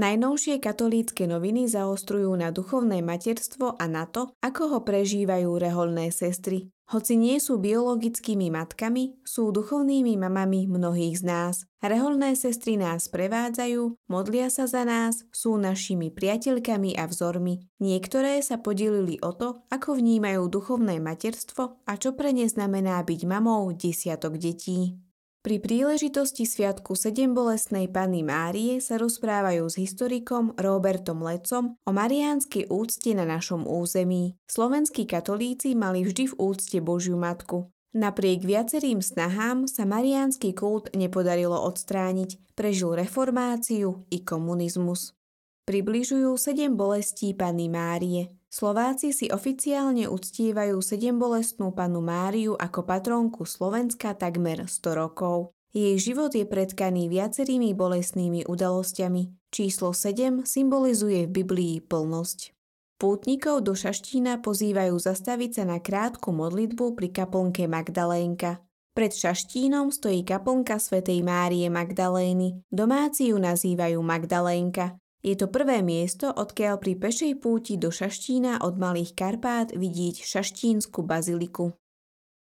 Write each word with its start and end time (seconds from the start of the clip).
Najnovšie 0.00 0.64
katolícke 0.64 1.28
noviny 1.28 1.68
zaostrujú 1.68 2.32
na 2.32 2.48
duchovné 2.48 3.04
materstvo 3.04 3.76
a 3.76 3.84
na 3.84 4.08
to, 4.08 4.32
ako 4.40 4.72
ho 4.72 4.78
prežívajú 4.80 5.60
reholné 5.60 6.08
sestry. 6.08 6.72
Hoci 6.88 7.20
nie 7.20 7.36
sú 7.36 7.60
biologickými 7.60 8.48
matkami, 8.48 9.20
sú 9.28 9.52
duchovnými 9.52 10.16
mamami 10.16 10.72
mnohých 10.72 11.20
z 11.20 11.24
nás. 11.28 11.54
Reholné 11.84 12.32
sestry 12.32 12.80
nás 12.80 13.12
prevádzajú, 13.12 14.08
modlia 14.08 14.48
sa 14.48 14.64
za 14.64 14.88
nás, 14.88 15.20
sú 15.36 15.60
našimi 15.60 16.08
priateľkami 16.08 16.96
a 16.96 17.04
vzormi. 17.04 17.60
Niektoré 17.84 18.40
sa 18.40 18.56
podelili 18.56 19.20
o 19.20 19.36
to, 19.36 19.68
ako 19.68 20.00
vnímajú 20.00 20.48
duchovné 20.48 20.96
materstvo 20.96 21.84
a 21.84 21.92
čo 22.00 22.16
pre 22.16 22.32
ne 22.32 22.48
znamená 22.48 23.04
byť 23.04 23.20
mamou 23.28 23.68
desiatok 23.76 24.40
detí. 24.40 24.96
Pri 25.40 25.56
príležitosti 25.56 26.44
Sviatku 26.44 26.92
sedem 26.92 27.32
bolestnej 27.32 27.88
Panny 27.88 28.20
Márie 28.20 28.76
sa 28.76 29.00
rozprávajú 29.00 29.72
s 29.72 29.80
historikom 29.80 30.52
Robertom 30.60 31.24
Lecom 31.24 31.80
o 31.80 31.90
mariánskej 31.96 32.68
úcte 32.68 33.16
na 33.16 33.24
našom 33.24 33.64
území. 33.64 34.36
Slovenskí 34.44 35.08
katolíci 35.08 35.72
mali 35.72 36.04
vždy 36.04 36.36
v 36.36 36.38
úcte 36.44 36.76
Božiu 36.84 37.16
Matku. 37.16 37.72
Napriek 37.96 38.44
viacerým 38.44 39.00
snahám 39.00 39.64
sa 39.64 39.88
mariánsky 39.88 40.52
kult 40.52 40.92
nepodarilo 40.92 41.56
odstrániť, 41.56 42.52
prežil 42.52 42.92
reformáciu 42.92 44.04
i 44.12 44.20
komunizmus. 44.20 45.16
Približujú 45.64 46.36
sedem 46.36 46.76
bolestí 46.76 47.32
Panny 47.32 47.72
Márie. 47.72 48.28
Slováci 48.50 49.14
si 49.14 49.30
oficiálne 49.30 50.10
uctívajú 50.10 50.82
sedembolestnú 50.82 51.70
panu 51.70 52.02
Máriu 52.02 52.58
ako 52.58 52.82
patrónku 52.82 53.46
Slovenska 53.46 54.18
takmer 54.18 54.66
100 54.66 54.90
rokov. 54.98 55.54
Jej 55.70 56.02
život 56.02 56.34
je 56.34 56.42
predkaný 56.42 57.06
viacerými 57.06 57.78
bolestnými 57.78 58.50
udalosťami. 58.50 59.54
Číslo 59.54 59.94
7 59.94 60.42
symbolizuje 60.42 61.30
v 61.30 61.34
Biblii 61.40 61.78
plnosť. 61.78 62.50
Pútnikov 62.98 63.62
do 63.62 63.78
Šaštína 63.78 64.42
pozývajú 64.42 64.98
zastaviť 64.98 65.62
sa 65.62 65.64
na 65.70 65.78
krátku 65.78 66.34
modlitbu 66.34 66.98
pri 66.98 67.08
kaplnke 67.14 67.70
Magdalénka. 67.70 68.66
Pred 68.98 69.12
Šaštínom 69.14 69.94
stojí 69.94 70.26
kaplnka 70.26 70.82
svätej 70.82 71.22
Márie 71.22 71.70
Magdalény. 71.70 72.66
Domáci 72.66 73.30
ju 73.30 73.38
nazývajú 73.38 74.02
Magdalénka. 74.02 74.98
Je 75.20 75.36
to 75.36 75.52
prvé 75.52 75.84
miesto, 75.84 76.32
odkiaľ 76.32 76.80
pri 76.80 76.96
pešej 76.96 77.32
púti 77.44 77.76
do 77.76 77.92
Šaštína 77.92 78.64
od 78.64 78.80
Malých 78.80 79.12
Karpát 79.12 79.68
vidieť 79.68 80.24
Šaštínsku 80.24 81.04
baziliku. 81.04 81.76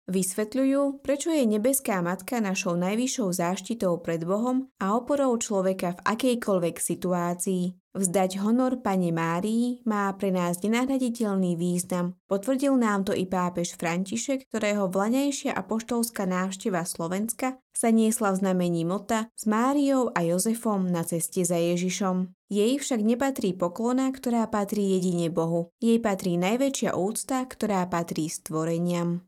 Vysvetľujú, 0.07 1.03
prečo 1.03 1.35
je 1.35 1.43
nebeská 1.43 1.99
matka 1.99 2.39
našou 2.39 2.79
najvyššou 2.79 3.27
záštitou 3.27 3.99
pred 4.07 4.23
Bohom 4.23 4.71
a 4.79 4.95
oporou 4.95 5.35
človeka 5.35 5.99
v 5.99 6.05
akejkoľvek 6.07 6.79
situácii. 6.79 7.75
Vzdať 7.97 8.39
honor 8.47 8.79
Pane 8.87 9.11
Márii 9.11 9.83
má 9.83 10.07
pre 10.15 10.31
nás 10.31 10.63
nenahraditeľný 10.63 11.59
význam. 11.59 12.15
Potvrdil 12.31 12.79
nám 12.79 13.11
to 13.11 13.19
i 13.19 13.27
pápež 13.27 13.75
František, 13.75 14.47
ktorého 14.47 14.87
vlaňajšia 14.87 15.51
apoštolská 15.51 16.23
návšteva 16.23 16.87
Slovenska 16.87 17.59
sa 17.75 17.91
niesla 17.91 18.31
v 18.31 18.47
znamení 18.47 18.87
mota 18.87 19.27
s 19.35 19.51
Máriou 19.51 20.15
a 20.15 20.23
Jozefom 20.23 20.87
na 20.87 21.03
ceste 21.03 21.43
za 21.43 21.59
Ježišom. 21.59 22.31
Jej 22.47 22.79
však 22.79 23.03
nepatrí 23.03 23.59
poklona, 23.59 24.15
ktorá 24.15 24.47
patrí 24.47 24.95
jedine 24.95 25.35
Bohu. 25.35 25.75
Jej 25.83 25.99
patrí 25.99 26.39
najväčšia 26.39 26.95
úcta, 26.95 27.43
ktorá 27.43 27.91
patrí 27.91 28.31
stvoreniam 28.31 29.27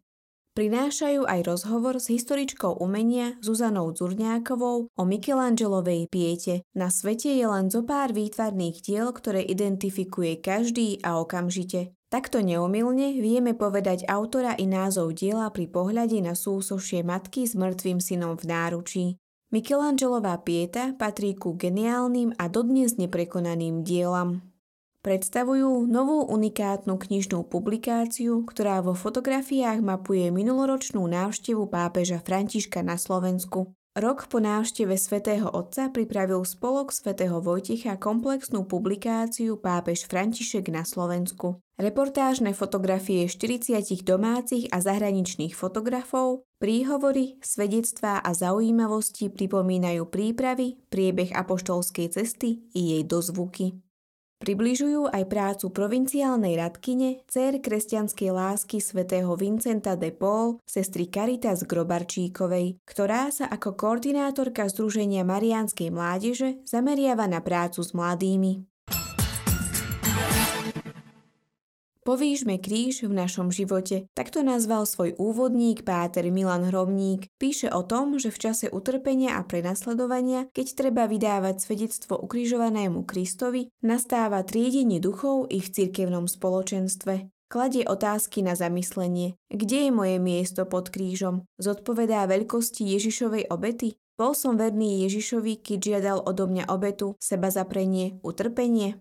prinášajú 0.58 1.22
aj 1.22 1.40
rozhovor 1.46 2.02
s 2.02 2.10
historičkou 2.10 2.82
umenia 2.82 3.38
Zuzanou 3.38 3.94
Zurňákovou 3.94 4.90
o 4.90 5.02
Michelangelovej 5.06 6.10
piete. 6.10 6.66
Na 6.74 6.90
svete 6.90 7.30
je 7.30 7.46
len 7.46 7.70
zo 7.70 7.86
pár 7.86 8.10
výtvarných 8.10 8.82
diel, 8.82 9.14
ktoré 9.14 9.46
identifikuje 9.46 10.42
každý 10.42 10.98
a 11.06 11.22
okamžite. 11.22 11.94
Takto 12.10 12.42
neomilne 12.42 13.22
vieme 13.22 13.54
povedať 13.54 14.02
autora 14.10 14.58
i 14.58 14.66
názov 14.66 15.14
diela 15.14 15.46
pri 15.54 15.70
pohľade 15.70 16.18
na 16.18 16.34
súsošie 16.34 17.06
matky 17.06 17.46
s 17.46 17.54
mŕtvým 17.54 18.02
synom 18.02 18.34
v 18.34 18.44
náručí. 18.50 19.06
Michelangelová 19.54 20.42
pieta 20.42 20.90
patrí 20.98 21.38
ku 21.38 21.54
geniálnym 21.54 22.34
a 22.34 22.50
dodnes 22.50 22.98
neprekonaným 22.98 23.86
dielam. 23.86 24.42
Predstavujú 25.08 25.88
novú 25.88 26.20
unikátnu 26.28 27.00
knižnú 27.00 27.48
publikáciu, 27.48 28.44
ktorá 28.44 28.84
vo 28.84 28.92
fotografiách 28.92 29.80
mapuje 29.80 30.28
minuloročnú 30.28 31.00
návštevu 31.00 31.64
pápeža 31.72 32.20
Františka 32.20 32.84
na 32.84 33.00
Slovensku. 33.00 33.72
Rok 33.96 34.28
po 34.28 34.36
návšteve 34.36 35.00
svätého 35.00 35.48
Otca 35.48 35.88
pripravil 35.88 36.44
spolok 36.44 36.92
svätého 36.92 37.40
Vojticha 37.40 37.96
komplexnú 37.96 38.68
publikáciu 38.68 39.56
Pápež 39.56 40.04
František 40.04 40.68
na 40.68 40.84
Slovensku. 40.84 41.56
Reportážne 41.80 42.52
fotografie 42.52 43.32
40 43.32 43.80
domácich 44.04 44.68
a 44.68 44.84
zahraničných 44.84 45.56
fotografov, 45.56 46.44
príhovory, 46.60 47.40
svedectvá 47.40 48.20
a 48.20 48.36
zaujímavosti 48.36 49.32
pripomínajú 49.32 50.04
prípravy, 50.12 50.84
priebeh 50.92 51.32
apoštolskej 51.32 52.12
cesty 52.12 52.60
i 52.76 52.92
jej 52.92 53.02
dozvuky. 53.08 53.87
Približujú 54.38 55.10
aj 55.10 55.26
prácu 55.26 55.74
provinciálnej 55.74 56.54
radkyne, 56.54 57.26
dcer 57.26 57.58
kresťanskej 57.58 58.30
lásky 58.30 58.78
svätého 58.78 59.34
Vincenta 59.34 59.98
de 59.98 60.14
Paul, 60.14 60.62
sestry 60.62 61.10
Caritas 61.10 61.66
Grobarčíkovej, 61.66 62.78
ktorá 62.86 63.34
sa 63.34 63.50
ako 63.50 63.74
koordinátorka 63.74 64.70
Združenia 64.70 65.26
Mariánskej 65.26 65.90
mládeže 65.90 66.62
zameriava 66.62 67.26
na 67.26 67.42
prácu 67.42 67.82
s 67.82 67.90
mladými. 67.90 68.77
Povížme 72.08 72.56
kríž 72.56 73.04
v 73.04 73.12
našom 73.12 73.52
živote. 73.52 74.08
Takto 74.16 74.40
nazval 74.40 74.88
svoj 74.88 75.12
úvodník 75.20 75.84
páter 75.84 76.24
Milan 76.32 76.64
Hromník. 76.64 77.28
Píše 77.36 77.68
o 77.68 77.84
tom, 77.84 78.16
že 78.16 78.32
v 78.32 78.48
čase 78.48 78.72
utrpenia 78.72 79.36
a 79.36 79.44
prenasledovania, 79.44 80.48
keď 80.56 80.66
treba 80.72 81.04
vydávať 81.04 81.60
svedectvo 81.60 82.16
ukrižovanému 82.16 83.04
Kristovi, 83.04 83.68
nastáva 83.84 84.40
triedenie 84.40 85.04
duchov 85.04 85.52
i 85.52 85.60
v 85.60 85.68
cirkevnom 85.68 86.24
spoločenstve. 86.24 87.28
Kladie 87.52 87.84
otázky 87.84 88.40
na 88.40 88.56
zamyslenie. 88.56 89.36
Kde 89.52 89.88
je 89.88 89.90
moje 89.92 90.16
miesto 90.16 90.64
pod 90.64 90.88
krížom? 90.88 91.44
Zodpovedá 91.60 92.24
veľkosti 92.24 92.88
Ježišovej 92.88 93.52
obety? 93.52 94.00
Bol 94.16 94.32
som 94.32 94.56
verný 94.56 95.04
Ježišovi, 95.04 95.60
keď 95.60 95.78
žiadal 95.78 96.18
odo 96.24 96.48
mňa 96.48 96.72
obetu, 96.72 97.20
seba 97.20 97.52
zaprenie, 97.52 98.16
utrpenie? 98.24 98.96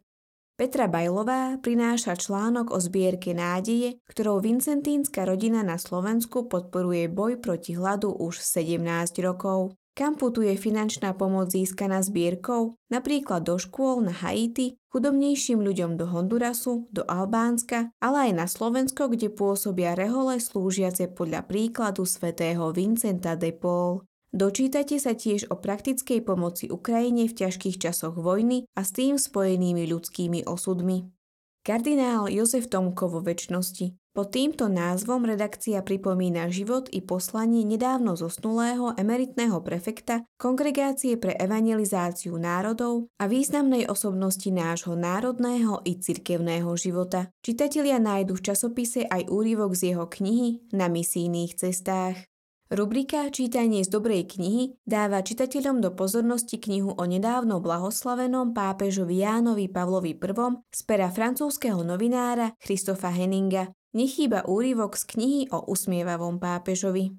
Petra 0.58 0.90
Bajlová 0.90 1.62
prináša 1.62 2.18
článok 2.18 2.74
o 2.74 2.82
zbierke 2.82 3.30
nádeje, 3.30 4.02
ktorou 4.10 4.42
vincentínska 4.42 5.22
rodina 5.22 5.62
na 5.62 5.78
Slovensku 5.78 6.50
podporuje 6.50 7.06
boj 7.14 7.38
proti 7.38 7.78
hladu 7.78 8.10
už 8.10 8.42
17 8.42 8.82
rokov. 9.22 9.78
Kam 9.94 10.18
putuje 10.18 10.58
finančná 10.58 11.14
pomoc 11.14 11.54
získaná 11.54 12.02
zbierkou, 12.02 12.74
napríklad 12.90 13.46
do 13.46 13.62
škôl 13.62 14.02
na 14.02 14.10
Haiti, 14.10 14.82
chudobnejším 14.90 15.62
ľuďom 15.62 15.94
do 15.94 16.10
Hondurasu, 16.10 16.90
do 16.90 17.06
Albánska, 17.06 17.94
ale 18.02 18.30
aj 18.30 18.32
na 18.34 18.46
Slovensko, 18.50 19.14
kde 19.14 19.30
pôsobia 19.30 19.94
rehole 19.94 20.42
slúžiace 20.42 21.06
podľa 21.14 21.46
príkladu 21.46 22.02
svätého 22.10 22.74
Vincenta 22.74 23.38
de 23.38 23.54
Paul. 23.54 24.02
Dočítate 24.38 25.02
sa 25.02 25.18
tiež 25.18 25.50
o 25.50 25.58
praktickej 25.58 26.22
pomoci 26.22 26.70
Ukrajine 26.70 27.26
v 27.26 27.34
ťažkých 27.34 27.82
časoch 27.82 28.14
vojny 28.14 28.70
a 28.78 28.86
s 28.86 28.94
tým 28.94 29.18
spojenými 29.18 29.90
ľudskými 29.90 30.46
osudmi. 30.46 31.10
Kardinál 31.66 32.30
Jozef 32.30 32.70
Tomko 32.70 33.10
vo 33.10 33.26
väčšnosti. 33.26 33.98
Pod 34.14 34.30
týmto 34.30 34.70
názvom 34.70 35.26
redakcia 35.26 35.82
pripomína 35.82 36.54
život 36.54 36.86
i 36.94 37.02
poslanie 37.02 37.66
nedávno 37.66 38.14
zosnulého 38.14 38.94
emeritného 38.94 39.58
prefekta 39.66 40.22
Kongregácie 40.38 41.18
pre 41.18 41.34
evangelizáciu 41.34 42.38
národov 42.38 43.10
a 43.18 43.26
významnej 43.26 43.90
osobnosti 43.90 44.54
nášho 44.54 44.94
národného 44.94 45.82
i 45.82 45.98
cirkevného 45.98 46.70
života. 46.78 47.34
Čitatelia 47.42 47.98
nájdu 47.98 48.38
v 48.38 48.54
časopise 48.54 49.02
aj 49.10 49.34
úryvok 49.34 49.74
z 49.74 49.98
jeho 49.98 50.06
knihy 50.06 50.62
Na 50.78 50.94
misijných 50.94 51.58
cestách. 51.58 52.22
Rubrika 52.68 53.32
Čítanie 53.32 53.80
z 53.80 53.96
dobrej 53.96 54.28
knihy 54.28 54.76
dáva 54.84 55.24
čitateľom 55.24 55.80
do 55.80 55.96
pozornosti 55.96 56.60
knihu 56.60 57.00
o 57.00 57.04
nedávno 57.08 57.64
blahoslavenom 57.64 58.52
pápežovi 58.52 59.24
Jánovi 59.24 59.72
Pavlovi 59.72 60.20
I 60.20 60.20
z 60.76 60.82
pera 60.84 61.08
francúzského 61.08 61.80
novinára 61.88 62.52
Christofa 62.60 63.08
Henninga. 63.16 63.72
Nechýba 63.96 64.44
úryvok 64.52 65.00
z 65.00 65.04
knihy 65.16 65.42
o 65.56 65.64
usmievavom 65.64 66.44
pápežovi. 66.44 67.16